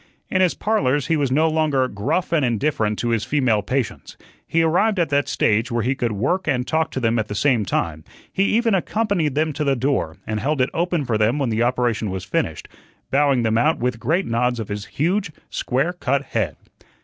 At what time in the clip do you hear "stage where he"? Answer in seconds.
5.27-5.93